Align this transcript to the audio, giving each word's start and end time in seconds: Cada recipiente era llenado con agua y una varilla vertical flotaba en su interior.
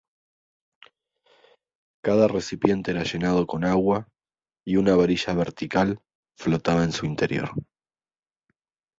Cada 2.03 2.27
recipiente 2.27 2.89
era 2.89 3.03
llenado 3.03 3.45
con 3.45 3.63
agua 3.65 4.07
y 4.65 4.77
una 4.77 4.95
varilla 4.95 5.35
vertical 5.35 5.99
flotaba 6.39 6.83
en 6.83 6.91
su 6.91 7.05
interior. 7.05 7.51